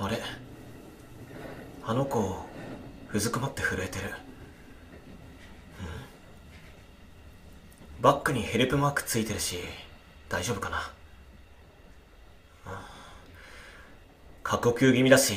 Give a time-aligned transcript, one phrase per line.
[0.00, 0.20] あれ？
[1.84, 2.46] あの子
[3.12, 4.10] うずくまって震えてる、う
[8.00, 9.58] ん、バッグにヘルプマークついてるし
[10.28, 10.92] 大丈夫かな、
[12.66, 12.72] うん、
[14.42, 15.34] 過呼吸気味だし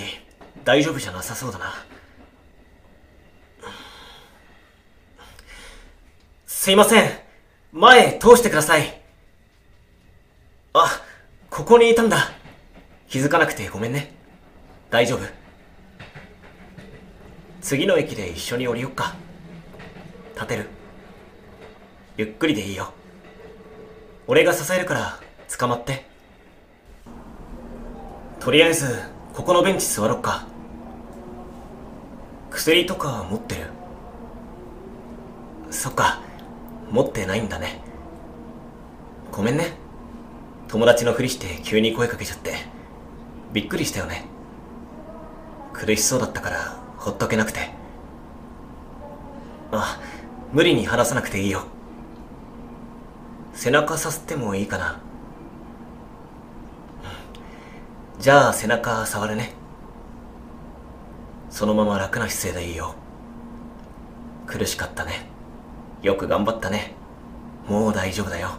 [0.64, 1.74] 大丈夫じゃなさそうだな、
[6.46, 7.10] すいません。
[7.72, 9.02] 前通してください。
[10.74, 11.02] あ
[11.50, 12.30] ここにいたんだ。
[13.08, 14.14] 気づかなくてごめんね。
[14.92, 15.20] 大丈夫。
[17.62, 19.16] 次の駅で一緒に降りよっか。
[20.36, 20.68] 立てる。
[22.18, 22.92] ゆっくりでいいよ。
[24.28, 25.20] 俺が支えるから
[25.58, 26.06] 捕まって。
[28.42, 29.00] とりあえず
[29.34, 30.46] ここのベンチ座ろっか。
[32.50, 33.68] 薬とか持ってる。
[35.70, 36.22] そっか。
[36.92, 37.80] 持ってないんだね。
[39.32, 39.68] ごめんね。
[40.68, 42.56] 友達のふりして急に声かけちゃって。
[43.54, 44.31] びっくりしたよね。
[45.82, 47.72] 苦しそうだったからほっとけなくて。
[49.72, 50.00] あ
[50.54, 51.64] 無理に話さなくていいよ。
[53.54, 55.00] 背中さすってもいいかな。
[58.20, 59.54] じゃあ背中触るね。
[61.50, 62.94] そのまま楽な姿勢でいいよ。
[64.46, 65.26] 苦しかったね。
[66.04, 66.94] よく頑張ったね。
[67.68, 68.52] もう大丈夫だよ。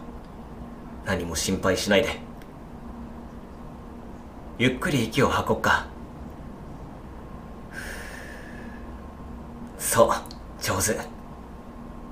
[1.07, 2.19] 何も心配しないで。
[4.59, 5.92] ゆっくり息を吐こっか。
[9.93, 10.09] そう
[10.62, 10.98] 上手。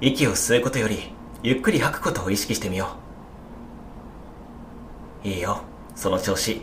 [0.03, 2.89] 息を吸うことよりゆっくり吐くことを意識してみよ
[5.25, 5.29] う。
[5.29, 5.63] いいよ
[5.97, 6.61] その調子。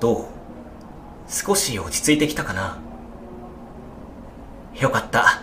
[0.00, 0.24] どう？
[1.28, 2.78] 少し落ち着いてきたかな？
[4.80, 5.42] よかった。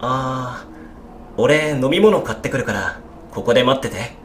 [0.00, 2.98] あー俺飲み物買ってくるから
[3.30, 4.16] ここで待ってて。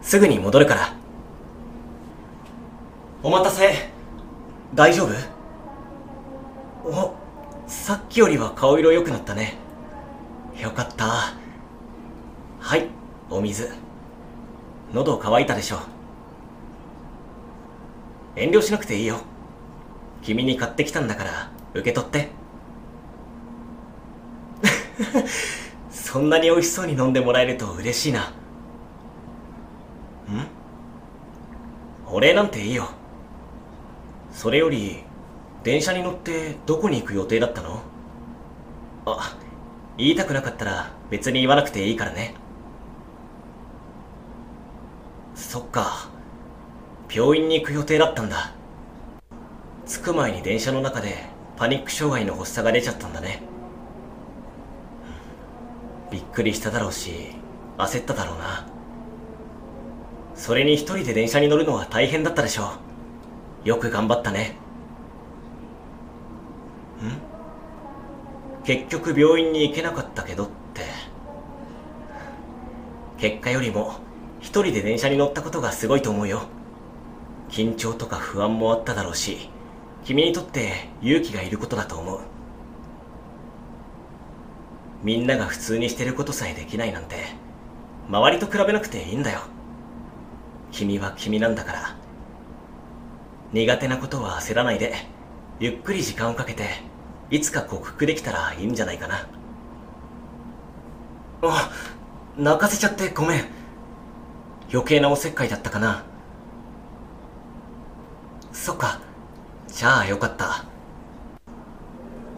[0.00, 0.92] すぐに戻るから。
[3.22, 3.92] お待たせ。
[4.74, 5.41] 大丈夫？
[6.84, 7.14] お
[7.68, 9.54] さっきよりは顔色良くなったね。
[10.60, 11.34] よかった。
[12.58, 12.88] はい
[13.30, 13.70] お水。
[14.92, 15.78] 喉乾いたでしょ
[18.34, 19.20] 遠慮しなくていいよ。
[20.22, 22.30] 君に買ってきたんだから受け取って。
[25.90, 28.22] そんなに美味しそうに飲んでもらえると嬉しいな。
[28.22, 28.32] ん？
[32.06, 32.88] お礼なんていいよ。
[34.32, 35.04] それより
[35.62, 37.82] 電車に乗ってどこに行く予定だったの？
[39.06, 39.36] あ、
[39.96, 42.34] 言いたくなかったら別に言わなくていいからね。
[45.34, 46.08] そっか。
[47.14, 48.54] 病院に行く予定だったんだ。
[49.86, 53.42] 着く前に電車の中でパニック障害の発作が出ちゃったんだね。
[56.10, 57.32] びっくりしただろうし、
[57.78, 58.66] 焦っただろうな。
[60.34, 62.72] それに一人で電車に乗るのは大変だったでしょ
[63.64, 63.68] う。
[63.68, 64.56] よく頑張ったね。
[68.64, 70.82] 結局病院に行けなかったけどって。
[73.18, 73.94] 結果よりも、
[74.40, 76.42] 一人で電車に乗ったことがすごいと思うよ。
[77.48, 79.50] 緊張とか不安もあっただろうし、
[80.04, 82.20] 君にとって勇気がいることだと思う。
[85.02, 87.16] みんなが普通にしてることさえできないなんて、
[88.08, 89.40] 周りと比べなくていいんだよ。
[90.70, 91.96] 君は君なんだから。
[93.52, 94.94] 苦手なことは焦らないで、
[95.60, 96.64] ゆっくり時間をかけて、
[97.32, 99.26] いつか克服できたらいいんじゃないかな。
[101.40, 101.72] あ、
[102.36, 103.44] 泣かせちゃってごめん。
[104.70, 106.04] 余計なおせっかいだったかな。
[108.52, 109.00] そっか。
[109.66, 110.66] じゃあよかった。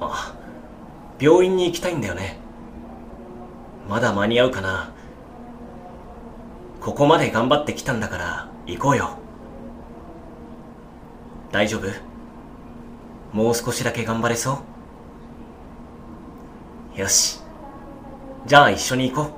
[0.00, 0.36] あ、
[1.18, 2.38] 病院に行きたいんだよね。
[3.88, 4.92] まだ間に合うかな。
[6.80, 9.18] ここまで頑張ってきたんだから行こうよ。
[11.50, 11.88] 大丈夫？
[13.32, 14.58] もう少しだけ頑張れそう？
[16.94, 17.40] よし。
[18.46, 19.34] じゃあ一緒に行こう。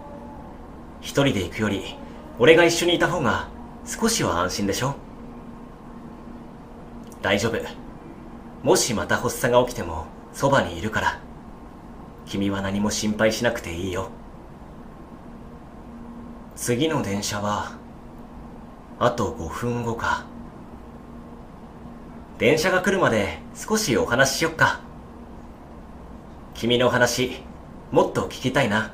[1.01, 1.97] 一人で行くより、
[2.39, 3.49] 俺が一緒にいた方が
[3.87, 4.97] 少しは安心でしょ
[7.23, 7.59] 大丈夫。
[8.63, 11.21] もしまた発作が起きてもそばにいるから。
[12.27, 14.11] 君は何も心配しなくていいよ。
[16.57, 17.73] 次の電車は、
[18.99, 20.27] あと5分後か。
[22.39, 24.81] 電車が来るまで少しお話ししよっか。
[26.55, 27.43] 君の話、
[27.91, 28.93] もっと聞きたいな。